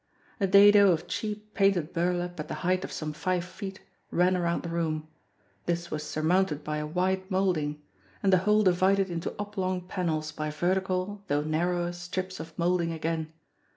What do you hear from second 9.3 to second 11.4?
oblong panels by vertical,